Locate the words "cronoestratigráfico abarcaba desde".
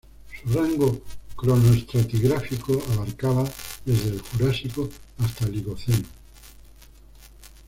1.35-4.09